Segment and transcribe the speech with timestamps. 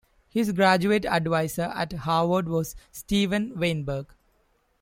[0.29, 4.07] His graduate adviser at Harvard was Steven Weinberg.